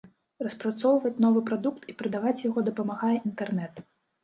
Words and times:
Распрацоўваць 0.45 1.19
новы 1.25 1.43
прадукт 1.51 1.85
і 1.93 1.97
прадаваць 2.01 2.35
яго 2.49 2.59
дапамагае 2.73 3.13
інтэрнэт. 3.31 3.87